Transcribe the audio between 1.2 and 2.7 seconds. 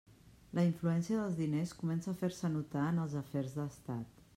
dels diners comença a fer-se